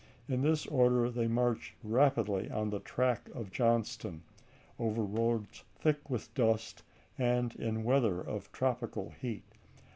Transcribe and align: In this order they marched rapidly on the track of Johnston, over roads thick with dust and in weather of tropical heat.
In 0.27 0.41
this 0.41 0.65
order 0.65 1.11
they 1.11 1.27
marched 1.27 1.75
rapidly 1.83 2.49
on 2.49 2.71
the 2.71 2.79
track 2.79 3.29
of 3.35 3.51
Johnston, 3.51 4.23
over 4.79 5.03
roads 5.03 5.63
thick 5.75 6.09
with 6.09 6.33
dust 6.33 6.81
and 7.19 7.53
in 7.57 7.83
weather 7.83 8.19
of 8.19 8.51
tropical 8.51 9.11
heat. 9.21 9.43